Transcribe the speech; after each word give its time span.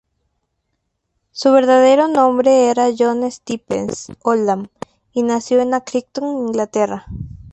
Su 1.31 1.51
verdadero 1.51 2.07
nombre 2.07 2.69
era 2.71 2.89
John 2.97 3.31
Stephens 3.31 4.07
Oldham, 4.23 4.67
y 5.13 5.21
nació 5.21 5.61
en 5.61 5.75
Accrington, 5.75 6.47
Inglaterra. 6.47 7.05